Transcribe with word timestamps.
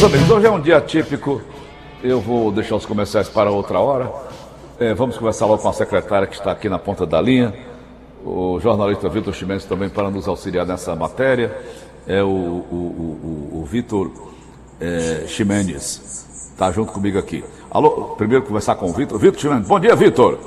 Meus 0.00 0.14
amigos, 0.14 0.30
hoje 0.30 0.46
é 0.46 0.50
um 0.50 0.58
dia 0.58 0.80
típico. 0.80 1.42
Eu 2.02 2.22
vou 2.22 2.50
deixar 2.50 2.76
os 2.76 2.86
comerciais 2.86 3.28
para 3.28 3.50
outra 3.50 3.78
hora. 3.80 4.10
É, 4.78 4.94
vamos 4.94 5.18
conversar 5.18 5.44
logo 5.44 5.60
com 5.60 5.68
a 5.68 5.74
secretária 5.74 6.26
que 6.26 6.36
está 6.36 6.52
aqui 6.52 6.70
na 6.70 6.78
ponta 6.78 7.04
da 7.04 7.20
linha. 7.20 7.52
O 8.24 8.58
jornalista 8.60 9.10
Vitor 9.10 9.34
Chimenez 9.34 9.66
também 9.66 9.90
para 9.90 10.10
nos 10.10 10.26
auxiliar 10.26 10.64
nessa 10.64 10.96
matéria. 10.96 11.54
É 12.06 12.22
o, 12.22 12.28
o, 12.28 13.50
o, 13.52 13.60
o 13.60 13.64
Vitor 13.66 14.10
é, 14.80 15.24
Chimenez. 15.26 16.48
Está 16.54 16.72
junto 16.72 16.92
comigo 16.92 17.18
aqui. 17.18 17.44
Alô, 17.70 18.14
primeiro 18.16 18.42
conversar 18.42 18.76
com 18.76 18.86
o 18.86 18.94
Vitor. 18.94 19.18
Vitor 19.18 19.38
Chimenez. 19.38 19.68
Bom 19.68 19.78
dia, 19.78 19.94
Vitor. 19.94 20.38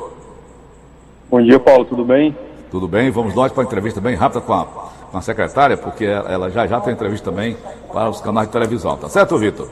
Bom 1.29 1.43
dia, 1.43 1.59
Paulo. 1.59 1.85
Tudo 1.85 2.03
bem? 2.03 2.35
Tudo 2.71 2.87
bem? 2.87 3.11
Vamos 3.11 3.35
nós 3.35 3.51
para 3.51 3.61
a 3.61 3.65
entrevista 3.67 4.01
bem 4.01 4.15
rápida 4.15 4.41
com 4.41 4.51
a, 4.51 4.82
com 5.13 5.19
a 5.19 5.21
secretária, 5.21 5.77
porque 5.77 6.05
ela 6.05 6.49
já 6.49 6.65
já 6.65 6.81
tem 6.81 6.91
entrevista 6.91 7.29
também 7.29 7.55
para 7.93 8.09
os 8.09 8.19
canais 8.19 8.47
de 8.47 8.53
televisão. 8.53 8.97
Tá 8.97 9.07
certo, 9.07 9.37
Vitor? 9.37 9.69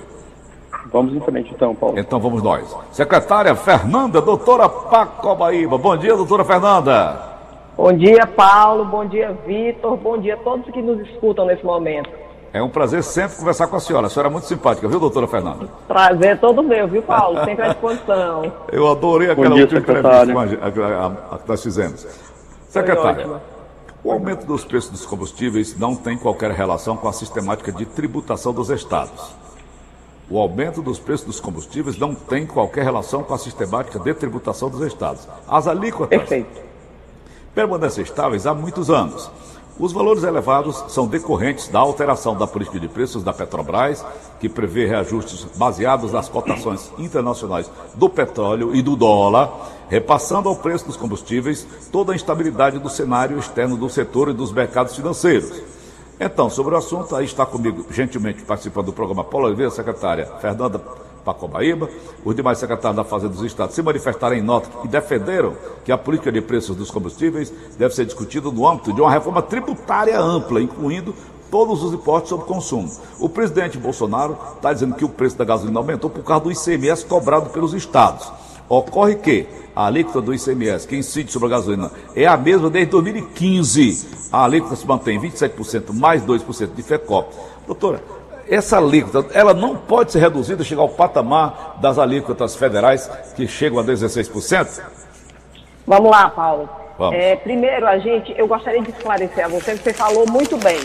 Vamos 0.93 1.15
em 1.15 1.19
frente 1.19 1.51
então, 1.51 1.73
Paulo. 1.73 1.97
Então 1.97 2.19
vamos 2.19 2.43
nós. 2.43 2.77
Secretária 2.91 3.55
Fernanda, 3.55 4.21
doutora 4.21 4.69
Pacobaíba. 4.69 5.79
Bom 5.79 5.97
dia, 5.97 6.15
doutora 6.15 6.45
Fernanda. 6.45 7.19
Bom 7.75 7.91
dia, 7.91 8.27
Paulo. 8.27 8.85
Bom 8.85 9.03
dia, 9.05 9.35
Vitor. 9.47 9.97
Bom 9.97 10.19
dia 10.19 10.35
a 10.35 10.37
todos 10.37 10.69
que 10.71 10.81
nos 10.81 10.99
escutam 11.09 11.47
nesse 11.47 11.65
momento. 11.65 12.09
É 12.53 12.61
um 12.61 12.69
prazer 12.69 13.01
sempre 13.01 13.37
conversar 13.37 13.65
com 13.65 13.77
a 13.77 13.79
senhora. 13.79 14.07
A 14.07 14.09
senhora 14.11 14.29
é 14.29 14.31
muito 14.31 14.45
simpática, 14.45 14.87
viu, 14.87 14.99
doutora 14.99 15.25
Fernanda? 15.25 15.67
Prazer 15.87 16.39
todo 16.39 16.61
meu, 16.61 16.87
viu, 16.87 17.01
Paulo? 17.01 17.43
Sempre 17.45 17.65
à 17.65 17.69
disposição. 17.69 18.51
Eu 18.71 18.91
adorei 18.91 19.31
aquela 19.31 19.55
dia, 19.55 19.63
última 19.63 19.79
secretária. 19.79 20.31
entrevista 20.31 21.37
que 21.41 21.49
nós 21.49 21.63
fizemos. 21.63 22.07
Secretária. 22.67 23.41
O 24.03 24.11
aumento 24.11 24.45
dos 24.47 24.65
preços 24.65 24.89
dos 24.89 25.05
combustíveis 25.05 25.77
não 25.77 25.95
tem 25.95 26.17
qualquer 26.17 26.51
relação 26.51 26.97
com 26.97 27.07
a 27.07 27.13
sistemática 27.13 27.71
de 27.71 27.85
tributação 27.85 28.51
dos 28.51 28.69
estados. 28.71 29.35
O 30.27 30.39
aumento 30.39 30.81
dos 30.81 30.97
preços 30.97 31.25
dos 31.25 31.39
combustíveis 31.39 31.97
não 31.97 32.15
tem 32.15 32.47
qualquer 32.47 32.83
relação 32.83 33.21
com 33.21 33.33
a 33.33 33.37
sistemática 33.37 33.99
de 33.99 34.13
tributação 34.13 34.69
dos 34.69 34.81
estados. 34.81 35.27
As 35.47 35.67
alíquotas 35.67 36.17
Perfeito. 36.17 36.61
permanecem 37.53 38.03
estáveis 38.03 38.47
há 38.47 38.55
muitos 38.55 38.89
anos. 38.89 39.29
Os 39.77 39.91
valores 39.91 40.23
elevados 40.23 40.83
são 40.89 41.07
decorrentes 41.07 41.67
da 41.67 41.79
alteração 41.79 42.35
da 42.35 42.47
política 42.47 42.79
de 42.79 42.87
preços 42.87 43.23
da 43.23 43.33
Petrobras, 43.33 44.05
que 44.39 44.49
prevê 44.49 44.85
reajustes 44.85 45.45
baseados 45.55 46.11
nas 46.11 46.27
cotações 46.27 46.91
internacionais 46.97 47.69
do 47.95 48.09
petróleo 48.09 48.75
e 48.75 48.81
do 48.81 48.95
dólar, 48.95 49.49
repassando 49.91 50.47
ao 50.47 50.55
preço 50.55 50.85
dos 50.85 50.95
combustíveis 50.95 51.67
toda 51.91 52.13
a 52.13 52.15
instabilidade 52.15 52.79
do 52.79 52.89
cenário 52.89 53.37
externo 53.37 53.75
do 53.75 53.89
setor 53.89 54.29
e 54.29 54.33
dos 54.33 54.49
mercados 54.53 54.95
financeiros. 54.95 55.51
Então, 56.17 56.49
sobre 56.49 56.73
o 56.73 56.77
assunto, 56.77 57.13
aí 57.13 57.25
está 57.25 57.45
comigo, 57.45 57.85
gentilmente 57.91 58.41
participando 58.43 58.85
do 58.85 58.93
programa 58.93 59.21
Paulo 59.21 59.47
Oliveira, 59.47 59.69
secretária 59.69 60.27
Fernanda 60.39 60.79
Pacobaíba, 61.25 61.89
os 62.23 62.33
demais 62.33 62.57
secretários 62.57 62.95
da 62.95 63.03
Fazenda 63.03 63.33
dos 63.33 63.43
Estados 63.43 63.75
se 63.75 63.81
manifestaram 63.81 64.35
em 64.35 64.41
nota 64.41 64.69
e 64.85 64.87
defenderam 64.87 65.57
que 65.83 65.91
a 65.91 65.97
política 65.97 66.31
de 66.31 66.39
preços 66.39 66.73
dos 66.73 66.89
combustíveis 66.89 67.51
deve 67.77 67.93
ser 67.93 68.05
discutida 68.05 68.49
no 68.49 68.65
âmbito 68.65 68.93
de 68.93 69.01
uma 69.01 69.11
reforma 69.11 69.41
tributária 69.41 70.17
ampla, 70.17 70.61
incluindo 70.61 71.13
todos 71.51 71.83
os 71.83 71.93
impostos 71.93 72.29
sobre 72.29 72.45
consumo. 72.45 72.89
O 73.19 73.27
presidente 73.27 73.77
Bolsonaro 73.77 74.37
está 74.55 74.71
dizendo 74.71 74.95
que 74.95 75.03
o 75.03 75.09
preço 75.09 75.37
da 75.37 75.43
gasolina 75.43 75.79
aumentou 75.79 76.09
por 76.09 76.23
causa 76.23 76.45
do 76.45 76.51
ICMS 76.51 77.05
cobrado 77.05 77.49
pelos 77.49 77.73
estados. 77.73 78.31
Ocorre 78.75 79.15
que 79.15 79.47
a 79.75 79.87
alíquota 79.87 80.21
do 80.21 80.33
ICMS 80.33 80.87
que 80.87 80.95
incide 80.95 81.29
sobre 81.29 81.47
a 81.47 81.51
gasolina 81.51 81.91
é 82.15 82.25
a 82.25 82.37
mesma 82.37 82.69
desde 82.69 82.91
2015. 82.91 84.29
A 84.31 84.45
alíquota 84.45 84.77
se 84.77 84.87
mantém 84.87 85.19
27% 85.19 85.93
mais 85.93 86.23
2% 86.23 86.73
de 86.73 86.81
FECOP. 86.81 87.35
Doutora, 87.67 88.01
essa 88.49 88.77
alíquota, 88.77 89.27
ela 89.33 89.53
não 89.53 89.75
pode 89.75 90.13
ser 90.13 90.19
reduzida, 90.19 90.63
chegar 90.63 90.83
ao 90.83 90.89
patamar 90.89 91.79
das 91.81 91.99
alíquotas 91.99 92.55
federais 92.55 93.09
que 93.35 93.45
chegam 93.45 93.79
a 93.79 93.83
16%? 93.83 94.81
Vamos 95.85 96.09
lá, 96.09 96.29
Paulo. 96.29 96.69
Vamos. 96.97 97.15
É, 97.15 97.35
primeiro, 97.35 97.85
a 97.87 97.97
gente, 97.97 98.33
eu 98.37 98.47
gostaria 98.47 98.81
de 98.81 98.91
esclarecer 98.91 99.43
a 99.43 99.47
você 99.49 99.73
que 99.73 99.83
você 99.83 99.93
falou 99.93 100.25
muito 100.29 100.57
bem. 100.57 100.79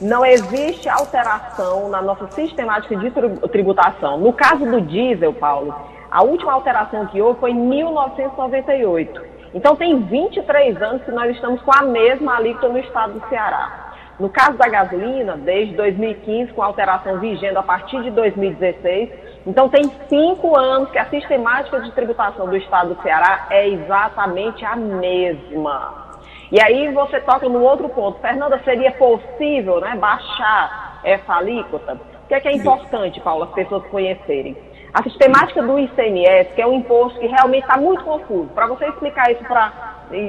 Não 0.00 0.24
existe 0.24 0.88
alteração 0.88 1.88
na 1.88 2.00
nossa 2.00 2.28
sistemática 2.32 2.94
de 2.96 3.10
tri- 3.10 3.48
tributação. 3.50 4.18
No 4.18 4.32
caso 4.32 4.64
do 4.66 4.80
diesel, 4.80 5.32
Paulo, 5.32 5.74
a 6.14 6.22
última 6.22 6.52
alteração 6.52 7.06
que 7.06 7.20
houve 7.20 7.40
foi 7.40 7.50
em 7.50 7.56
1998. 7.56 9.20
Então, 9.52 9.74
tem 9.74 9.98
23 9.98 10.80
anos 10.80 11.02
que 11.02 11.10
nós 11.10 11.34
estamos 11.34 11.60
com 11.62 11.72
a 11.76 11.82
mesma 11.82 12.36
alíquota 12.36 12.68
no 12.68 12.78
estado 12.78 13.14
do 13.14 13.28
Ceará. 13.28 13.96
No 14.20 14.28
caso 14.28 14.56
da 14.56 14.68
gasolina, 14.68 15.36
desde 15.36 15.74
2015, 15.74 16.52
com 16.52 16.62
alteração 16.62 17.18
vigente 17.18 17.56
a 17.56 17.64
partir 17.64 18.00
de 18.04 18.12
2016, 18.12 19.10
então 19.44 19.68
tem 19.68 19.90
cinco 20.08 20.56
anos 20.56 20.88
que 20.92 20.98
a 20.98 21.06
sistemática 21.06 21.80
de 21.80 21.90
tributação 21.90 22.46
do 22.48 22.56
estado 22.56 22.94
do 22.94 23.02
Ceará 23.02 23.48
é 23.50 23.68
exatamente 23.70 24.64
a 24.64 24.76
mesma. 24.76 26.14
E 26.52 26.62
aí 26.62 26.92
você 26.92 27.18
toca 27.22 27.48
no 27.48 27.60
outro 27.60 27.88
ponto. 27.88 28.20
Fernanda, 28.20 28.60
seria 28.64 28.92
possível 28.92 29.80
né, 29.80 29.96
baixar 29.96 31.00
essa 31.02 31.34
alíquota? 31.34 31.94
O 31.94 32.28
que 32.28 32.34
é, 32.34 32.40
que 32.40 32.46
é 32.46 32.52
importante, 32.52 33.20
Paulo, 33.20 33.42
as 33.42 33.50
pessoas 33.50 33.84
conhecerem? 33.86 34.56
A 34.94 35.02
sistemática 35.02 35.60
do 35.60 35.76
ICMS, 35.76 36.54
que 36.54 36.62
é 36.62 36.66
um 36.66 36.74
imposto 36.74 37.18
que 37.18 37.26
realmente 37.26 37.64
está 37.64 37.76
muito 37.76 38.04
confuso. 38.04 38.48
Para 38.54 38.68
você 38.68 38.86
explicar 38.86 39.28
isso 39.32 39.42
para, 39.42 39.72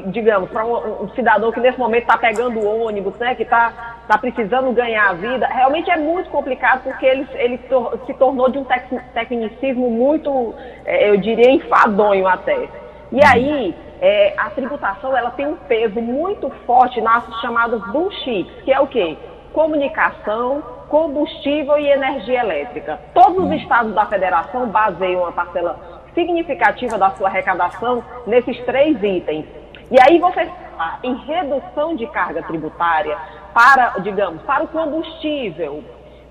digamos, 0.08 0.50
para 0.50 0.66
um, 0.66 1.04
um 1.04 1.10
cidadão 1.10 1.52
que 1.52 1.60
nesse 1.60 1.78
momento 1.78 2.02
está 2.02 2.18
pegando 2.18 2.66
ônibus, 2.66 3.16
né, 3.20 3.36
que 3.36 3.44
está 3.44 3.96
tá 4.08 4.18
precisando 4.18 4.72
ganhar 4.72 5.10
a 5.10 5.14
vida, 5.14 5.46
realmente 5.46 5.92
é 5.92 5.98
muito 5.98 6.32
complicado 6.32 6.82
porque 6.84 7.06
ele, 7.06 7.28
ele 7.36 7.58
tor- 7.60 8.00
se 8.08 8.14
tornou 8.16 8.50
de 8.50 8.58
um 8.58 8.64
tec- 8.64 8.90
tecnicismo 9.14 9.88
muito, 9.88 10.56
eh, 10.84 11.10
eu 11.12 11.18
diria, 11.18 11.52
enfadonho 11.52 12.28
até. 12.28 12.68
E 13.12 13.24
aí, 13.24 13.76
é, 14.02 14.34
a 14.36 14.50
tributação 14.50 15.16
ela 15.16 15.30
tem 15.30 15.46
um 15.46 15.56
peso 15.56 16.02
muito 16.02 16.50
forte 16.66 17.00
nas 17.02 17.24
chamadas 17.40 17.82
bullshits, 17.92 18.64
que 18.64 18.72
é 18.74 18.80
o 18.80 18.88
quê? 18.88 19.16
Comunicação, 19.54 20.64
combustível 20.96 21.78
e 21.78 21.90
energia 21.90 22.40
elétrica. 22.40 22.98
Todos 23.14 23.44
os 23.44 23.52
estados 23.52 23.94
da 23.94 24.06
federação 24.06 24.68
baseiam 24.68 25.24
uma 25.24 25.32
parcela 25.34 25.78
significativa 26.14 26.98
da 26.98 27.10
sua 27.12 27.28
arrecadação 27.28 28.02
nesses 28.26 28.58
três 28.64 28.96
itens. 29.04 29.46
E 29.92 29.98
aí 30.02 30.18
você 30.20 30.46
fala 30.78 31.00
em 31.04 31.14
redução 31.26 31.98
de 31.98 32.08
carga 32.08 32.42
tributária 32.44 33.18
para, 33.54 33.90
digamos, 34.00 34.42
para 34.44 34.64
o 34.64 34.70
combustível, 34.70 35.84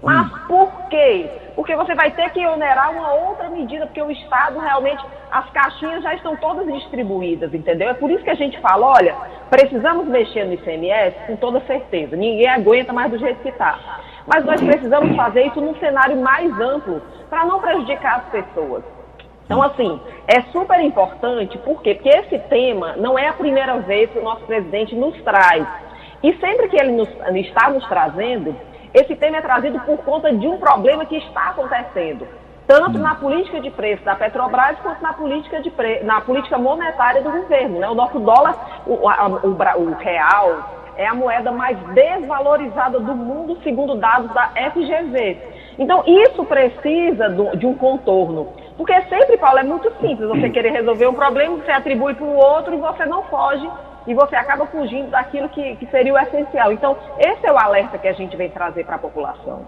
mas 0.03 0.30
por 0.47 0.70
quê? 0.88 1.28
Porque 1.54 1.76
você 1.76 1.94
vai 1.94 2.10
ter 2.12 2.30
que 2.30 2.47
onerar 2.47 2.91
uma 2.91 3.12
outra 3.12 3.50
medida, 3.50 3.84
porque 3.84 4.00
o 4.00 4.10
Estado 4.10 4.58
realmente, 4.58 5.04
as 5.30 5.48
caixinhas 5.50 6.03
já 6.03 6.14
estão 6.14 6.36
todas 6.36 6.66
distribuídas, 6.72 7.53
entendeu? 7.53 7.91
É 7.91 7.94
por 7.94 8.10
isso 8.10 8.24
que 8.24 8.30
a 8.30 8.34
gente 8.34 8.58
fala, 8.60 8.86
olha, 8.86 9.14
precisamos 9.50 10.06
mexer 10.06 10.44
no 10.44 10.54
ICMS 10.54 11.16
com 11.26 11.36
toda 11.36 11.60
certeza, 11.66 12.16
ninguém 12.16 12.48
aguenta 12.48 12.94
mais 12.94 13.10
do 13.10 13.19
jeito 13.19 13.42
que 13.42 13.50
está. 13.50 13.78
Mas 14.26 14.44
nós 14.44 14.60
precisamos 14.60 15.14
fazer 15.16 15.46
isso 15.46 15.60
num 15.60 15.74
cenário 15.76 16.16
mais 16.20 16.52
amplo, 16.60 17.02
para 17.28 17.44
não 17.44 17.60
prejudicar 17.60 18.16
as 18.16 18.24
pessoas. 18.26 18.82
Então, 19.44 19.62
assim, 19.62 20.00
é 20.26 20.40
super 20.52 20.80
importante, 20.80 21.58
por 21.58 21.82
quê? 21.82 21.94
Porque 21.94 22.08
esse 22.08 22.38
tema 22.48 22.94
não 22.96 23.18
é 23.18 23.28
a 23.28 23.32
primeira 23.34 23.78
vez 23.80 24.10
que 24.10 24.18
o 24.18 24.24
nosso 24.24 24.44
presidente 24.46 24.94
nos 24.94 25.20
traz. 25.22 25.66
E 26.22 26.32
sempre 26.36 26.68
que 26.68 26.80
ele 26.80 26.92
nos, 26.92 27.08
está 27.36 27.68
nos 27.68 27.86
trazendo, 27.86 28.56
esse 28.94 29.14
tema 29.16 29.36
é 29.36 29.42
trazido 29.42 29.78
por 29.80 29.98
conta 29.98 30.32
de 30.32 30.46
um 30.46 30.56
problema 30.56 31.04
que 31.04 31.16
está 31.16 31.48
acontecendo, 31.48 32.26
tanto 32.66 32.98
na 32.98 33.14
política 33.16 33.60
de 33.60 33.70
preço 33.70 34.02
da 34.04 34.14
Petrobras 34.14 34.78
quanto 34.78 35.02
na 35.02 35.12
política, 35.12 35.60
de 35.60 35.70
pre... 35.70 36.02
na 36.02 36.22
política 36.22 36.56
monetária 36.56 37.20
do 37.20 37.30
governo. 37.30 37.80
Né? 37.80 37.88
O 37.91 37.94
nosso 37.94 38.18
dólar, 38.18 38.82
o, 38.86 38.94
o 38.94 39.82
o 39.82 39.94
real, 39.96 40.73
é 40.97 41.07
a 41.07 41.15
moeda 41.15 41.51
mais 41.53 41.77
desvalorizada 41.95 42.98
do 43.01 43.15
mundo, 43.15 43.59
segundo 43.63 43.97
dados 43.97 44.33
da 44.33 44.51
FGV. 44.72 45.36
Então, 45.78 46.03
isso 46.07 46.45
precisa 46.45 47.28
do- 47.30 47.57
de 47.57 47.66
um 47.66 47.74
contorno. 47.74 48.48
Porque 48.77 48.92
sempre, 49.03 49.36
Paulo, 49.39 49.59
é 49.59 49.63
muito 49.65 49.91
simples 50.01 50.28
você 50.28 50.48
querer 50.51 50.71
resolver 50.72 51.07
um 51.07 51.15
problema, 51.15 51.57
você 51.57 51.71
atribui 51.71 52.15
para 52.15 52.24
o 52.24 52.36
outro 52.36 52.74
e 52.74 52.77
você 52.77 53.04
não 53.07 53.22
foge 53.24 53.68
e 54.07 54.15
você 54.15 54.36
acaba 54.36 54.66
fugindo 54.66 55.10
daquilo 55.10 55.48
que, 55.48 55.77
que 55.77 55.86
seria 55.86 56.13
o 56.13 56.18
essencial. 56.18 56.72
Então, 56.72 56.97
esse 57.18 57.47
é 57.47 57.53
o 57.53 57.59
alerta 57.59 57.98
que 57.98 58.07
a 58.09 58.13
gente 58.13 58.36
vem 58.36 58.51
trazer 58.51 58.84
para 58.84 58.97
a 58.97 58.98
população. 58.98 59.60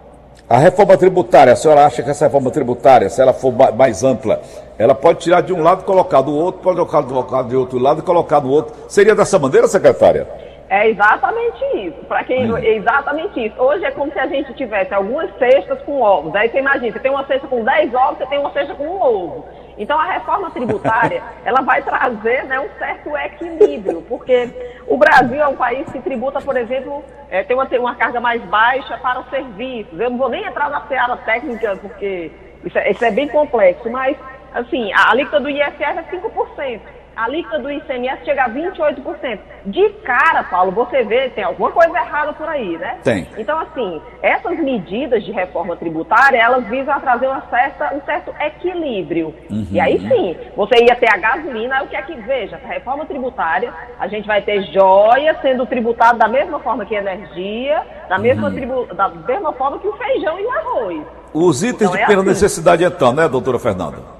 A 0.48 0.58
reforma 0.58 0.96
tributária, 0.98 1.52
a 1.54 1.56
senhora 1.56 1.86
acha 1.86 2.02
que 2.02 2.10
essa 2.10 2.26
reforma 2.26 2.50
tributária, 2.50 3.08
se 3.08 3.20
ela 3.22 3.32
for 3.32 3.52
ma- 3.52 3.72
mais 3.72 4.04
ampla, 4.04 4.40
ela 4.78 4.94
pode 4.94 5.20
tirar 5.20 5.40
de 5.40 5.52
um 5.52 5.62
lado 5.62 5.80
e 5.80 5.84
colocar 5.84 6.20
do 6.20 6.36
outro, 6.36 6.60
pode 6.62 6.76
colocar 6.76 7.00
do- 7.42 7.48
de 7.48 7.56
outro 7.56 7.78
lado 7.78 8.00
e 8.00 8.02
colocar 8.02 8.40
no 8.40 8.50
outro. 8.50 8.74
Seria 8.88 9.14
dessa 9.14 9.38
maneira, 9.38 9.66
secretária? 9.66 10.26
É 10.68 10.88
exatamente 10.88 11.64
isso. 11.76 12.04
Para 12.06 12.24
quem 12.24 12.52
é 12.56 12.74
exatamente 12.74 13.46
isso. 13.46 13.60
Hoje 13.60 13.84
é 13.84 13.90
como 13.92 14.12
se 14.12 14.18
a 14.18 14.26
gente 14.26 14.52
tivesse 14.54 14.92
algumas 14.92 15.30
cestas 15.38 15.80
com 15.82 16.00
ovos. 16.00 16.34
Aí 16.34 16.48
você 16.48 16.58
imagina, 16.58 16.92
você 16.92 16.98
tem 16.98 17.10
uma 17.10 17.24
cesta 17.26 17.46
com 17.46 17.62
10 17.62 17.94
ovos, 17.94 18.18
você 18.18 18.26
tem 18.26 18.38
uma 18.38 18.52
cesta 18.52 18.74
com 18.74 18.84
um 18.84 19.00
ovo. 19.00 19.46
Então, 19.78 19.98
a 19.98 20.12
reforma 20.12 20.50
tributária, 20.50 21.22
ela 21.44 21.60
vai 21.60 21.82
trazer 21.82 22.44
né, 22.44 22.58
um 22.58 22.68
certo 22.78 23.16
equilíbrio, 23.16 24.02
porque 24.08 24.48
o 24.88 24.96
Brasil 24.96 25.40
é 25.40 25.46
um 25.46 25.56
país 25.56 25.88
que 25.92 26.00
tributa, 26.00 26.40
por 26.40 26.56
exemplo, 26.56 27.04
é, 27.30 27.44
tem, 27.44 27.54
uma, 27.54 27.66
tem 27.66 27.78
uma 27.78 27.94
carga 27.94 28.20
mais 28.20 28.42
baixa 28.42 28.96
para 28.98 29.20
os 29.20 29.30
serviços. 29.30 30.00
Eu 30.00 30.10
não 30.10 30.18
vou 30.18 30.28
nem 30.28 30.44
entrar 30.44 30.68
na 30.70 30.80
seara 30.86 31.16
técnica, 31.18 31.76
porque 31.76 32.32
isso 32.64 32.76
é, 32.78 32.90
isso 32.90 33.04
é 33.04 33.10
bem 33.10 33.28
complexo, 33.28 33.88
mas, 33.88 34.16
assim, 34.52 34.92
a 34.92 35.10
alíquota 35.10 35.38
do 35.38 35.48
ISS 35.48 35.80
é 35.80 36.02
5% 36.10 36.95
a 37.16 37.24
alíquota 37.24 37.58
do 37.58 37.70
ICMS 37.70 38.24
chega 38.24 38.44
a 38.44 38.50
28%. 38.50 39.38
De 39.64 39.88
cara, 40.04 40.44
Paulo, 40.44 40.70
você 40.70 41.02
vê, 41.02 41.30
tem 41.30 41.42
alguma 41.42 41.72
coisa 41.72 41.96
errada 41.96 42.32
por 42.34 42.46
aí, 42.46 42.76
né? 42.76 42.98
Tem. 43.02 43.26
Então, 43.38 43.58
assim, 43.58 44.00
essas 44.22 44.58
medidas 44.58 45.24
de 45.24 45.32
reforma 45.32 45.74
tributária, 45.76 46.36
elas 46.38 46.66
visam 46.66 46.94
a 46.94 47.00
trazer 47.00 47.26
uma 47.26 47.42
certa, 47.48 47.94
um 47.94 48.00
certo 48.02 48.34
equilíbrio. 48.38 49.34
Uhum. 49.50 49.66
E 49.70 49.80
aí 49.80 49.98
sim, 49.98 50.36
você 50.54 50.84
ia 50.84 50.94
ter 50.94 51.12
a 51.12 51.16
gasolina, 51.16 51.82
o 51.82 51.88
que 51.88 51.96
é 51.96 52.02
que, 52.02 52.14
veja, 52.14 52.56
essa 52.56 52.68
reforma 52.68 53.06
tributária, 53.06 53.72
a 53.98 54.06
gente 54.06 54.26
vai 54.26 54.42
ter 54.42 54.62
joia 54.72 55.36
sendo 55.40 55.64
tributado 55.66 56.18
da 56.18 56.28
mesma 56.28 56.60
forma 56.60 56.84
que 56.84 56.94
a 56.94 57.00
energia, 57.00 57.82
da 58.08 58.18
mesma, 58.18 58.48
uhum. 58.48 58.54
tribu, 58.54 58.94
da 58.94 59.08
mesma 59.08 59.52
forma 59.54 59.78
que 59.78 59.88
o 59.88 59.92
feijão 59.94 60.38
e 60.38 60.44
o 60.44 60.50
arroz. 60.50 61.02
Os 61.32 61.62
itens 61.62 61.82
então, 61.82 61.92
de 61.92 61.98
é 61.98 62.06
primeira 62.06 62.30
assim. 62.30 62.42
necessidade, 62.42 62.84
então, 62.84 63.12
né, 63.12 63.26
doutora 63.26 63.58
Fernanda? 63.58 64.15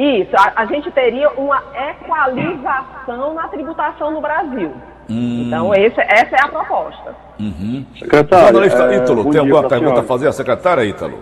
Isso, 0.00 0.30
a, 0.34 0.62
a, 0.62 0.64
gente 0.64 0.90
teria 0.92 1.28
uma 1.32 1.62
equalização 1.90 3.34
na 3.34 3.46
tributação 3.48 4.10
no 4.10 4.20
Brasil. 4.22 4.72
Hum. 5.10 5.44
Então, 5.46 5.74
esse, 5.74 6.00
essa 6.00 6.36
é 6.36 6.42
a 6.42 6.48
proposta. 6.48 7.14
Uhum. 7.38 7.84
Secretário, 7.98 8.46
Jornalista 8.46 8.94
é, 8.94 8.96
Ítalo, 8.96 9.30
tem 9.30 9.40
alguma 9.40 9.68
pergunta 9.68 9.76
senhora. 9.76 10.00
a 10.00 10.04
fazer? 10.04 10.28
A 10.28 10.32
secretária, 10.32 10.84
Ítalo? 10.86 11.18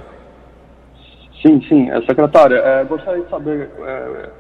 Sim, 1.42 1.60
sim. 1.69 1.90
É, 1.90 2.00
secretária, 2.02 2.54
é, 2.54 2.84
gostaria 2.84 3.25
de 3.25 3.28
saber 3.28 3.69
é, 3.80 4.30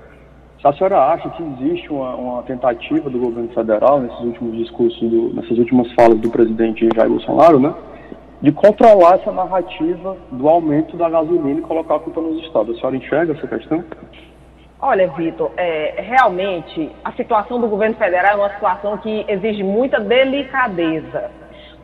se 0.60 0.68
a 0.68 0.72
senhora 0.72 1.12
acha 1.12 1.28
que 1.30 1.42
existe 1.42 1.92
uma, 1.92 2.14
uma, 2.14 2.42
tentativa 2.44 3.10
do 3.10 3.18
governo 3.18 3.48
federal, 3.48 3.98
nesses 3.98 4.20
últimos 4.20 4.56
discursos, 4.56 5.00
do, 5.00 5.34
nessas 5.34 5.58
últimas 5.58 5.92
falas 5.94 6.16
do 6.20 6.30
presidente 6.30 6.88
Jair 6.94 7.10
Bolsonaro, 7.10 7.58
né? 7.58 7.74
de 8.40 8.52
controlar 8.52 9.16
essa 9.16 9.32
narrativa 9.32 10.16
do 10.30 10.48
aumento 10.48 10.96
da 10.96 11.10
gasolina 11.10 11.58
e 11.58 11.62
colocar 11.62 11.96
a 11.96 11.98
culpa 11.98 12.20
nos 12.20 12.40
estados. 12.44 12.76
A 12.76 12.80
senhora 12.80 12.96
enxerga 12.96 13.32
essa 13.32 13.48
questão? 13.48 13.82
Olha, 14.80 15.08
Vitor, 15.08 15.50
é, 15.56 15.96
realmente 15.98 16.94
a 17.04 17.10
situação 17.12 17.60
do 17.60 17.66
governo 17.66 17.96
federal 17.96 18.34
é 18.34 18.36
uma 18.36 18.54
situação 18.54 18.96
que 18.98 19.24
exige 19.26 19.64
muita 19.64 19.98
delicadeza. 19.98 21.32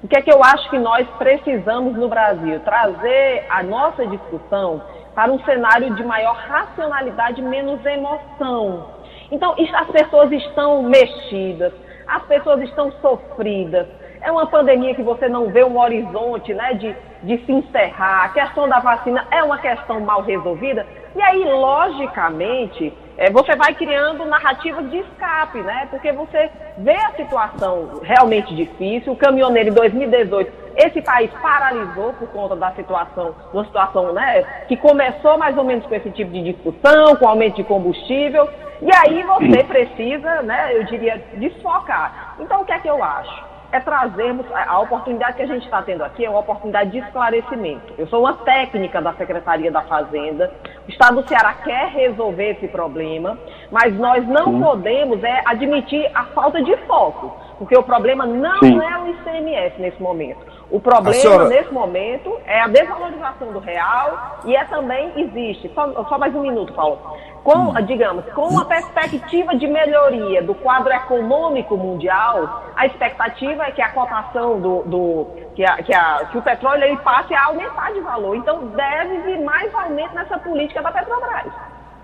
O 0.00 0.06
que 0.06 0.16
é 0.16 0.22
que 0.22 0.32
eu 0.32 0.44
acho 0.44 0.70
que 0.70 0.78
nós 0.78 1.04
precisamos 1.18 1.96
no 1.96 2.08
Brasil? 2.08 2.60
Trazer 2.60 3.46
a 3.50 3.64
nossa 3.64 4.06
discussão 4.06 4.80
para 5.12 5.32
um 5.32 5.42
cenário 5.44 5.92
de 5.96 6.04
maior 6.04 6.36
racionalidade, 6.36 7.42
menos 7.42 7.84
emoção. 7.84 8.90
Então, 9.32 9.56
as 9.74 9.88
pessoas 9.88 10.30
estão 10.30 10.82
mexidas, 10.84 11.72
as 12.06 12.22
pessoas 12.26 12.62
estão 12.62 12.92
sofridas. 13.00 13.88
É 14.24 14.32
uma 14.32 14.46
pandemia 14.46 14.94
que 14.94 15.02
você 15.02 15.28
não 15.28 15.50
vê 15.50 15.62
um 15.62 15.78
horizonte 15.78 16.54
né, 16.54 16.72
de, 16.72 16.96
de 17.22 17.44
se 17.44 17.52
encerrar. 17.52 18.24
A 18.24 18.28
questão 18.30 18.66
da 18.66 18.78
vacina 18.80 19.26
é 19.30 19.42
uma 19.42 19.58
questão 19.58 20.00
mal 20.00 20.22
resolvida. 20.22 20.86
E 21.14 21.20
aí, 21.20 21.44
logicamente, 21.44 22.90
é, 23.18 23.30
você 23.30 23.54
vai 23.54 23.74
criando 23.74 24.24
narrativas 24.24 24.90
de 24.90 24.96
escape, 24.96 25.58
né? 25.58 25.88
Porque 25.90 26.10
você 26.10 26.50
vê 26.78 26.96
a 26.96 27.12
situação 27.12 28.00
realmente 28.02 28.56
difícil. 28.56 29.12
O 29.12 29.16
caminhoneiro 29.16 29.68
em 29.68 29.74
2018, 29.74 30.50
esse 30.76 31.02
país 31.02 31.30
paralisou 31.42 32.14
por 32.14 32.26
conta 32.28 32.56
da 32.56 32.72
situação, 32.72 33.34
uma 33.52 33.64
situação 33.66 34.10
né, 34.14 34.42
que 34.66 34.76
começou 34.78 35.36
mais 35.36 35.54
ou 35.58 35.64
menos 35.64 35.84
com 35.84 35.94
esse 35.94 36.10
tipo 36.10 36.32
de 36.32 36.44
discussão, 36.44 37.14
com 37.16 37.28
aumento 37.28 37.56
de 37.56 37.64
combustível. 37.64 38.48
E 38.80 38.88
aí 38.90 39.22
você 39.22 39.62
precisa, 39.64 40.40
né, 40.40 40.74
eu 40.74 40.84
diria, 40.84 41.22
desfocar. 41.34 42.36
Então, 42.40 42.62
o 42.62 42.64
que 42.64 42.72
é 42.72 42.78
que 42.78 42.88
eu 42.88 43.04
acho? 43.04 43.53
É 43.72 43.80
trazermos 43.80 44.46
a 44.52 44.78
oportunidade 44.80 45.36
que 45.36 45.42
a 45.42 45.46
gente 45.46 45.64
está 45.64 45.82
tendo 45.82 46.04
aqui 46.04 46.24
é 46.24 46.30
uma 46.30 46.40
oportunidade 46.40 46.90
de 46.90 46.98
esclarecimento. 46.98 47.92
Eu 47.98 48.06
sou 48.06 48.20
uma 48.20 48.34
técnica 48.34 49.00
da 49.02 49.12
Secretaria 49.14 49.70
da 49.70 49.82
Fazenda. 49.82 50.52
O 50.86 50.90
Estado 50.90 51.22
do 51.22 51.28
Ceará 51.28 51.54
quer 51.54 51.88
resolver 51.88 52.52
esse 52.52 52.68
problema, 52.68 53.38
mas 53.70 53.94
nós 53.98 54.26
não 54.26 54.44
Sim. 54.44 54.62
podemos 54.62 55.24
é, 55.24 55.42
admitir 55.46 56.10
a 56.14 56.24
falta 56.26 56.62
de 56.62 56.76
foco, 56.86 57.36
porque 57.58 57.76
o 57.76 57.82
problema 57.82 58.24
não 58.26 58.58
Sim. 58.60 58.80
é 58.80 58.98
o 58.98 59.08
ICMS 59.08 59.80
nesse 59.80 60.02
momento. 60.02 60.44
O 60.70 60.80
problema 60.80 61.14
senhora... 61.14 61.48
nesse 61.48 61.72
momento 61.72 62.36
é 62.46 62.60
a 62.60 62.66
desvalorização 62.66 63.52
do 63.52 63.58
real 63.58 64.40
e 64.44 64.56
é 64.56 64.64
também 64.64 65.12
existe. 65.16 65.70
Só, 65.74 66.04
só 66.04 66.18
mais 66.18 66.34
um 66.34 66.40
minuto, 66.40 66.72
Paulo. 66.72 66.98
Com, 67.42 67.70
hum. 67.70 67.74
digamos, 67.86 68.24
com 68.32 68.48
uma 68.48 68.64
perspectiva 68.64 69.54
de 69.54 69.66
melhoria 69.66 70.42
do 70.42 70.54
quadro 70.54 70.92
econômico 70.92 71.76
mundial, 71.76 72.64
a 72.74 72.86
expectativa 72.86 73.64
é 73.64 73.70
que 73.70 73.82
a 73.82 73.90
cotação 73.90 74.60
do, 74.60 74.82
do 74.84 75.26
que, 75.54 75.64
a, 75.64 75.82
que, 75.82 75.94
a, 75.94 76.26
que, 76.30 76.38
o 76.38 76.42
petróleo 76.42 76.84
ele 76.84 76.96
passe 76.98 77.34
a 77.34 77.44
aumentar 77.46 77.92
de 77.92 78.00
valor. 78.00 78.34
Então 78.34 78.66
deve 78.68 79.18
vir 79.18 79.40
mais 79.42 79.72
aumento 79.74 80.14
nessa 80.14 80.38
política 80.38 80.82
da 80.82 80.90
Petrobras. 80.90 81.52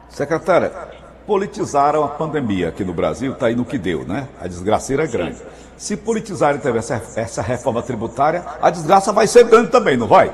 Secretária, 0.08 0.70
politizaram 1.30 2.02
a 2.02 2.08
pandemia 2.08 2.70
aqui 2.70 2.82
no 2.82 2.92
Brasil, 2.92 3.34
está 3.34 3.46
aí 3.46 3.54
no 3.54 3.64
que 3.64 3.78
deu, 3.78 4.04
né? 4.04 4.26
A 4.40 4.48
desgraceira 4.48 5.04
é 5.04 5.06
grande. 5.06 5.40
Se 5.76 5.96
politizarem 5.96 6.58
também 6.58 6.80
essa, 6.80 7.00
essa 7.14 7.40
reforma 7.40 7.80
tributária, 7.82 8.42
a 8.60 8.68
desgraça 8.68 9.12
vai 9.12 9.28
ser 9.28 9.44
grande 9.44 9.70
também, 9.70 9.96
não 9.96 10.08
vai? 10.08 10.32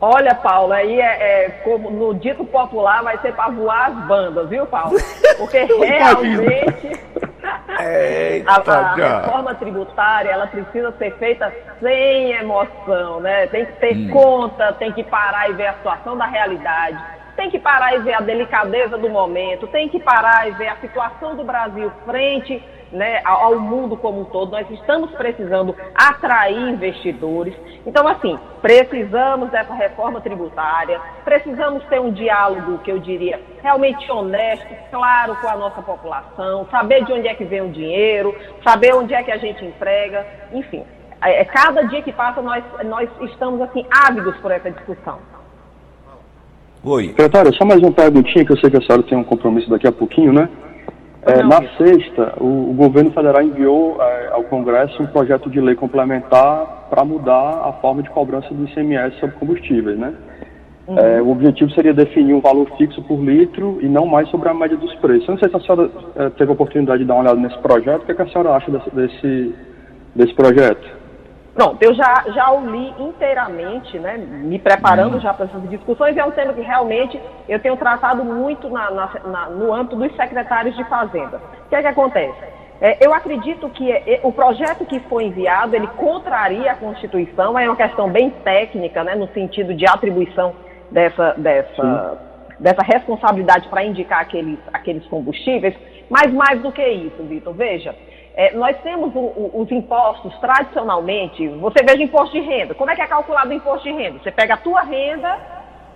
Olha, 0.00 0.34
Paulo, 0.34 0.72
aí 0.72 1.00
é, 1.00 1.04
é, 1.04 1.48
como 1.62 1.88
no 1.88 2.14
dito 2.14 2.44
popular 2.44 3.04
vai 3.04 3.16
ser 3.18 3.32
para 3.32 3.52
voar 3.52 3.92
as 3.92 4.06
bandas, 4.08 4.48
viu, 4.48 4.66
Paulo? 4.66 4.98
Porque 5.38 5.58
realmente 5.70 6.98
a, 8.44 8.56
a 8.56 9.20
reforma 9.20 9.54
tributária 9.54 10.30
ela 10.30 10.48
precisa 10.48 10.92
ser 10.98 11.16
feita 11.18 11.54
sem 11.80 12.32
emoção, 12.32 13.20
né? 13.20 13.46
Tem 13.46 13.66
que 13.66 13.72
ter 13.74 13.96
hum. 13.96 14.10
conta, 14.10 14.72
tem 14.72 14.90
que 14.90 15.04
parar 15.04 15.48
e 15.48 15.52
ver 15.52 15.68
a 15.68 15.74
situação 15.74 16.16
da 16.16 16.26
realidade, 16.26 17.21
tem 17.36 17.50
que 17.50 17.58
parar 17.58 17.94
e 17.94 18.00
ver 18.00 18.14
a 18.14 18.20
delicadeza 18.20 18.98
do 18.98 19.08
momento, 19.08 19.66
tem 19.68 19.88
que 19.88 19.98
parar 20.00 20.48
e 20.48 20.52
ver 20.52 20.68
a 20.68 20.76
situação 20.76 21.34
do 21.34 21.44
Brasil 21.44 21.90
frente 22.04 22.62
né, 22.92 23.20
ao 23.24 23.58
mundo 23.58 23.96
como 23.96 24.20
um 24.20 24.24
todo. 24.24 24.52
Nós 24.52 24.70
estamos 24.70 25.10
precisando 25.12 25.74
atrair 25.94 26.68
investidores. 26.68 27.54
Então, 27.86 28.06
assim, 28.06 28.38
precisamos 28.60 29.50
dessa 29.50 29.74
reforma 29.74 30.20
tributária, 30.20 31.00
precisamos 31.24 31.84
ter 31.86 32.00
um 32.00 32.12
diálogo 32.12 32.78
que 32.78 32.92
eu 32.92 32.98
diria 32.98 33.40
realmente 33.62 34.10
honesto, 34.10 34.68
claro 34.90 35.36
com 35.40 35.48
a 35.48 35.56
nossa 35.56 35.82
população, 35.82 36.66
saber 36.70 37.04
de 37.04 37.12
onde 37.12 37.28
é 37.28 37.34
que 37.34 37.44
vem 37.44 37.62
o 37.62 37.70
dinheiro, 37.70 38.36
saber 38.62 38.94
onde 38.94 39.14
é 39.14 39.22
que 39.22 39.32
a 39.32 39.38
gente 39.38 39.64
emprega, 39.64 40.26
enfim. 40.52 40.84
É, 41.22 41.40
é 41.40 41.44
cada 41.44 41.82
dia 41.82 42.02
que 42.02 42.12
passa 42.12 42.42
nós, 42.42 42.64
nós 42.84 43.08
estamos 43.22 43.60
assim 43.62 43.86
ávidos 43.90 44.36
por 44.38 44.50
essa 44.50 44.70
discussão. 44.70 45.31
Oi. 46.84 47.08
Secretário, 47.08 47.54
só 47.54 47.64
mais 47.64 47.80
uma 47.80 47.92
perguntinha 47.92 48.44
que 48.44 48.52
eu 48.52 48.56
sei 48.58 48.68
que 48.68 48.76
a 48.76 48.80
senhora 48.80 49.04
tem 49.04 49.16
um 49.16 49.22
compromisso 49.22 49.70
daqui 49.70 49.86
a 49.86 49.92
pouquinho, 49.92 50.32
né? 50.32 50.48
É, 51.24 51.40
na 51.40 51.62
sexta, 51.78 52.34
o, 52.40 52.70
o, 52.70 52.74
governo 52.74 53.12
federal 53.12 53.40
enviou 53.40 53.96
é, 54.02 54.30
ao 54.32 54.42
Congresso 54.42 55.00
um 55.00 55.06
projeto 55.06 55.48
de 55.48 55.60
lei 55.60 55.76
complementar 55.76 56.88
para 56.90 57.04
mudar 57.04 57.62
a 57.64 57.72
forma 57.80 58.02
de 58.02 58.10
cobrança 58.10 58.52
do 58.52 58.64
ICMS 58.64 59.20
sobre 59.20 59.36
combustíveis, 59.36 59.96
né? 59.96 60.12
Uhum. 60.88 60.98
É, 60.98 61.22
o 61.22 61.30
objetivo 61.30 61.70
seria 61.70 61.94
definir 61.94 62.34
um 62.34 62.40
valor 62.40 62.68
fixo 62.76 63.00
por 63.02 63.20
litro 63.20 63.78
e 63.80 63.88
não 63.88 64.04
mais 64.04 64.28
sobre 64.30 64.48
a 64.48 64.54
média 64.54 64.76
dos 64.76 64.92
preços. 64.96 65.28
Eu 65.28 65.34
não 65.34 65.38
sei 65.38 65.48
se 65.48 65.56
a 65.56 65.60
senhora 65.60 65.90
é, 66.16 66.30
teve 66.30 66.50
a 66.50 66.54
oportunidade 66.54 67.02
de 67.02 67.04
dar 67.04 67.14
uma 67.14 67.22
olhada 67.22 67.40
nesse 67.40 67.58
projeto. 67.58 68.02
O 68.02 68.06
que, 68.06 68.10
é 68.10 68.14
que 68.16 68.22
a 68.22 68.26
senhora 68.26 68.56
acha 68.56 68.72
desse, 68.72 68.90
desse, 68.90 69.54
desse 70.16 70.34
projeto? 70.34 71.01
Pronto, 71.54 71.82
eu 71.82 71.92
já, 71.94 72.24
já 72.28 72.50
o 72.50 72.66
li 72.66 72.94
inteiramente, 72.98 73.98
né, 73.98 74.16
me 74.16 74.58
preparando 74.58 75.20
já 75.20 75.34
para 75.34 75.44
essas 75.44 75.68
discussões, 75.68 76.16
é 76.16 76.24
um 76.24 76.30
tema 76.30 76.54
que 76.54 76.62
realmente 76.62 77.20
eu 77.46 77.60
tenho 77.60 77.76
tratado 77.76 78.24
muito 78.24 78.70
na, 78.70 78.90
na, 78.90 79.10
na, 79.26 79.46
no 79.50 79.72
âmbito 79.72 79.96
dos 79.96 80.16
secretários 80.16 80.74
de 80.74 80.84
Fazenda. 80.84 81.42
O 81.66 81.68
que 81.68 81.76
é 81.76 81.82
que 81.82 81.88
acontece? 81.88 82.38
É, 82.80 83.04
eu 83.04 83.12
acredito 83.12 83.68
que 83.68 83.92
é, 83.92 84.20
o 84.22 84.32
projeto 84.32 84.86
que 84.86 84.98
foi 85.00 85.24
enviado, 85.24 85.76
ele 85.76 85.86
contraria 85.88 86.72
a 86.72 86.74
Constituição, 86.74 87.58
é 87.58 87.68
uma 87.68 87.76
questão 87.76 88.08
bem 88.08 88.30
técnica, 88.30 89.04
né, 89.04 89.14
no 89.14 89.28
sentido 89.28 89.74
de 89.74 89.86
atribuição 89.86 90.54
dessa, 90.90 91.34
dessa, 91.36 92.18
dessa 92.58 92.82
responsabilidade 92.82 93.68
para 93.68 93.84
indicar 93.84 94.20
aqueles, 94.20 94.58
aqueles 94.72 95.04
combustíveis, 95.06 95.74
mas 96.08 96.32
mais 96.32 96.62
do 96.62 96.72
que 96.72 96.86
isso, 96.86 97.22
Vitor, 97.24 97.52
veja, 97.52 97.94
é, 98.34 98.52
nós 98.54 98.76
temos 98.82 99.14
o, 99.14 99.18
o, 99.18 99.62
os 99.62 99.70
impostos, 99.70 100.34
tradicionalmente, 100.38 101.46
você 101.48 101.82
veja 101.84 102.02
imposto 102.02 102.32
de 102.32 102.40
renda. 102.40 102.74
Como 102.74 102.90
é 102.90 102.96
que 102.96 103.02
é 103.02 103.06
calculado 103.06 103.50
o 103.50 103.52
imposto 103.52 103.84
de 103.88 103.94
renda? 103.94 104.18
Você 104.18 104.30
pega 104.30 104.54
a 104.54 104.56
tua 104.56 104.82
renda, 104.82 105.38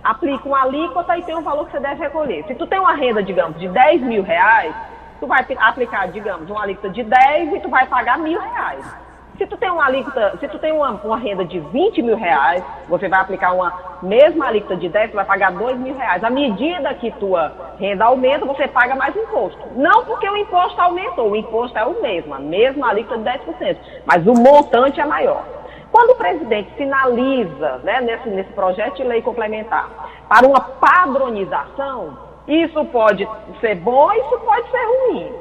aplica 0.03 0.47
uma 0.47 0.61
alíquota 0.61 1.17
e 1.17 1.23
tem 1.23 1.35
um 1.35 1.41
valor 1.41 1.65
que 1.65 1.71
você 1.71 1.79
deve 1.79 2.01
recolher. 2.01 2.45
Se 2.45 2.55
tu 2.55 2.67
tem 2.67 2.79
uma 2.79 2.93
renda, 2.93 3.23
digamos, 3.23 3.59
de 3.59 3.67
10 3.67 4.01
mil 4.01 4.21
reais, 4.21 4.75
tu 5.19 5.25
vai 5.25 5.45
aplicar, 5.57 6.07
digamos, 6.09 6.49
uma 6.49 6.61
alíquota 6.61 6.89
de 6.89 7.03
10 7.03 7.53
e 7.53 7.59
tu 7.59 7.69
vai 7.69 7.87
pagar 7.87 8.19
mil 8.19 8.39
reais. 8.39 9.06
Se 9.37 9.45
tu 9.45 9.55
tem 9.55 9.69
uma 9.69 9.85
alíquota, 9.85 10.35
se 10.39 10.47
tu 10.47 10.57
tem 10.57 10.71
uma, 10.71 10.91
uma, 11.03 11.17
renda 11.17 11.45
de 11.45 11.59
20 11.59 12.01
mil 12.01 12.17
reais, 12.17 12.63
você 12.89 13.07
vai 13.07 13.19
aplicar 13.19 13.53
uma 13.53 13.71
mesma 14.01 14.47
alíquota 14.47 14.75
de 14.75 14.89
10, 14.89 15.11
você 15.11 15.15
vai 15.15 15.25
pagar 15.25 15.51
2 15.51 15.77
mil 15.77 15.95
reais. 15.95 16.23
À 16.23 16.29
medida 16.29 16.91
que 16.95 17.11
tua 17.11 17.53
renda 17.79 18.05
aumenta, 18.05 18.45
você 18.45 18.67
paga 18.67 18.95
mais 18.95 19.15
imposto. 19.15 19.59
Não 19.75 20.05
porque 20.05 20.27
o 20.27 20.35
imposto 20.35 20.81
aumentou, 20.81 21.29
o 21.31 21.35
imposto 21.35 21.77
é 21.77 21.85
o 21.85 22.01
mesmo, 22.01 22.33
a 22.33 22.39
mesma 22.39 22.89
alíquota 22.89 23.19
de 23.19 23.39
10%, 23.39 23.77
mas 24.07 24.25
o 24.25 24.33
montante 24.33 24.99
é 24.99 25.05
maior. 25.05 25.43
Quando 25.91 26.11
o 26.11 26.15
presidente 26.15 26.71
sinaliza, 26.75 27.77
né, 27.83 28.01
nesse, 28.01 28.29
nesse 28.29 28.51
projeto 28.53 28.95
de 28.95 29.03
lei 29.03 29.21
complementar, 29.21 29.87
para 30.27 30.47
uma 30.47 30.59
padronização, 30.59 32.17
isso 32.47 32.83
pode 32.85 33.27
ser 33.61 33.75
bom, 33.75 34.11
isso 34.13 34.39
pode 34.39 34.69
ser 34.71 34.85
ruim. 34.85 35.31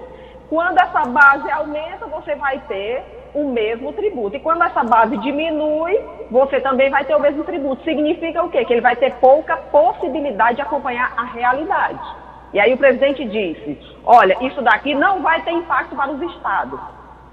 Quando 0.49 0.79
essa 0.79 1.05
base 1.07 1.51
aumenta, 1.51 2.07
você 2.07 2.35
vai 2.37 2.59
ter 2.69 3.26
o 3.37 3.51
mesmo 3.51 3.93
tributo. 3.93 4.35
E 4.35 4.41
quando 4.41 4.65
essa 4.65 4.83
base 4.83 5.15
diminui, 5.19 6.01
você 6.31 6.59
também 6.59 6.89
vai 6.89 7.05
ter 7.05 7.15
o 7.15 7.21
mesmo 7.21 7.45
tributo. 7.45 7.85
Significa 7.85 8.43
o 8.43 8.49
quê? 8.49 8.65
Que 8.65 8.73
ele 8.73 8.81
vai 8.81 8.97
ter 8.97 9.13
pouca 9.17 9.57
possibilidade 9.57 10.57
de 10.57 10.63
acompanhar 10.63 11.13
a 11.15 11.25
realidade. 11.25 12.01
E 12.55 12.59
aí 12.59 12.73
o 12.73 12.79
presidente 12.79 13.23
disse: 13.27 13.79
olha, 14.05 14.35
isso 14.41 14.63
daqui 14.63 14.95
não 14.95 15.21
vai 15.21 15.43
ter 15.43 15.51
impacto 15.51 15.95
para 15.95 16.13
os 16.13 16.23
estados. 16.33 16.81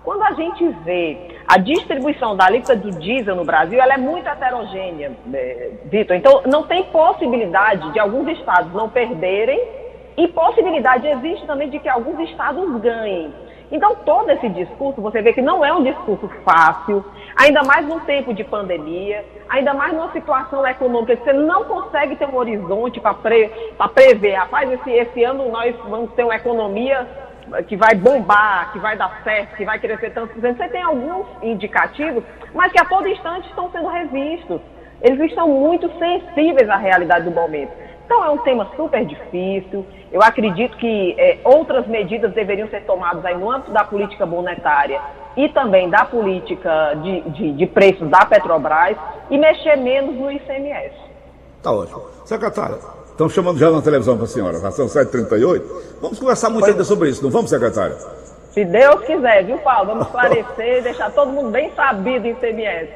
Quando 0.03 0.23
a 0.23 0.31
gente 0.33 0.67
vê 0.83 1.17
a 1.47 1.57
distribuição 1.57 2.35
da 2.35 2.47
alíquota 2.47 2.75
do 2.75 2.91
diesel 2.91 3.37
no 3.37 3.45
Brasil, 3.45 3.81
ela 3.81 3.93
é 3.93 3.97
muito 3.97 4.27
heterogênea, 4.27 5.13
é, 5.33 5.71
Vitor. 5.85 6.17
Então, 6.17 6.41
não 6.45 6.63
tem 6.63 6.83
possibilidade 6.83 7.89
de 7.93 7.99
alguns 7.99 8.27
estados 8.27 8.73
não 8.73 8.89
perderem 8.89 9.57
e 10.17 10.27
possibilidade 10.27 11.07
existe 11.07 11.47
também 11.47 11.69
de 11.69 11.79
que 11.79 11.87
alguns 11.87 12.19
estados 12.29 12.69
ganhem. 12.81 13.33
Então, 13.73 13.95
todo 14.05 14.29
esse 14.29 14.47
discurso, 14.49 15.01
você 15.01 15.19
vê 15.23 15.33
que 15.33 15.41
não 15.41 15.65
é 15.65 15.73
um 15.73 15.81
discurso 15.81 16.29
fácil, 16.45 17.03
ainda 17.35 17.63
mais 17.63 17.83
num 17.87 17.99
tempo 18.01 18.31
de 18.31 18.43
pandemia, 18.43 19.25
ainda 19.49 19.73
mais 19.73 19.91
numa 19.91 20.11
situação 20.11 20.63
econômica 20.67 21.15
que 21.15 21.23
você 21.23 21.33
não 21.33 21.63
consegue 21.63 22.15
ter 22.15 22.29
um 22.29 22.35
horizonte 22.35 23.01
para 23.01 23.15
pre, 23.15 23.51
prever. 23.95 24.35
Rapaz, 24.35 24.71
esse, 24.71 24.91
esse 24.91 25.23
ano 25.23 25.49
nós 25.49 25.75
vamos 25.89 26.11
ter 26.11 26.23
uma 26.23 26.35
economia 26.35 27.07
que 27.67 27.75
vai 27.75 27.95
bombar, 27.95 28.71
que 28.73 28.77
vai 28.77 28.95
dar 28.95 29.21
certo, 29.23 29.55
que 29.55 29.65
vai 29.65 29.79
crescer 29.79 30.11
tanto 30.11 30.39
Você 30.39 30.67
tem 30.67 30.83
alguns 30.83 31.25
indicativos, 31.41 32.23
mas 32.53 32.71
que 32.71 32.79
a 32.79 32.85
todo 32.85 33.07
instante 33.07 33.49
estão 33.49 33.71
sendo 33.71 33.87
revistos. 33.87 34.61
Eles 35.01 35.19
estão 35.19 35.47
muito 35.47 35.89
sensíveis 35.97 36.69
à 36.69 36.77
realidade 36.77 37.25
do 37.25 37.31
momento. 37.31 37.71
Então 38.05 38.23
é 38.23 38.29
um 38.29 38.37
tema 38.39 38.67
super 38.75 39.05
difícil. 39.05 39.85
Eu 40.11 40.21
acredito 40.21 40.77
que 40.77 41.15
é, 41.17 41.39
outras 41.43 41.87
medidas 41.87 42.33
deveriam 42.33 42.67
ser 42.69 42.83
tomadas 42.85 43.23
aí 43.25 43.37
no 43.37 43.49
âmbito 43.49 43.71
da 43.71 43.83
política 43.83 44.25
monetária 44.25 45.01
e 45.35 45.49
também 45.49 45.89
da 45.89 46.05
política 46.05 46.93
de, 47.01 47.21
de, 47.21 47.51
de 47.53 47.65
preços 47.65 48.09
da 48.09 48.25
Petrobras 48.25 48.97
e 49.29 49.37
mexer 49.37 49.77
menos 49.77 50.15
no 50.15 50.31
ICMS. 50.31 50.93
Tá 51.61 51.71
ótimo. 51.71 52.03
Secretária, 52.25 52.77
Estão 53.13 53.29
chamando 53.29 53.59
já 53.59 53.69
na 53.69 53.79
televisão 53.79 54.15
para 54.15 54.25
a 54.25 54.27
senhora, 54.27 54.59
já 54.59 54.71
são 54.71 54.87
7h38. 54.87 55.61
Vamos 56.01 56.19
conversar 56.19 56.49
muito 56.49 56.65
ainda 56.65 56.83
sobre 56.83 57.09
isso, 57.09 57.23
não 57.23 57.29
vamos, 57.29 57.49
secretário? 57.49 57.95
Se 58.49 58.65
Deus 58.65 59.03
quiser, 59.05 59.45
viu, 59.45 59.57
Paulo? 59.59 59.87
Vamos 59.87 60.07
esclarecer 60.07 60.79
e 60.79 60.81
deixar 60.81 61.11
todo 61.11 61.31
mundo 61.31 61.51
bem 61.51 61.71
sabido 61.75 62.25
em 62.27 62.33
CMS. 62.35 62.89